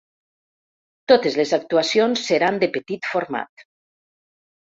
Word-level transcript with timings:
Totes 1.11 1.35
les 1.41 1.51
actuacions 1.57 2.23
seran 2.31 2.57
de 2.63 2.69
petit 2.77 3.11
format. 3.13 3.67